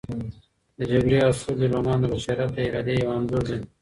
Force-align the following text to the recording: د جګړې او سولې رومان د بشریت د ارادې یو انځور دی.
د 0.77 0.79
جګړې 0.91 1.17
او 1.27 1.31
سولې 1.39 1.67
رومان 1.73 1.97
د 2.01 2.05
بشریت 2.13 2.49
د 2.53 2.57
ارادې 2.67 2.93
یو 3.03 3.11
انځور 3.17 3.43
دی. 3.49 3.59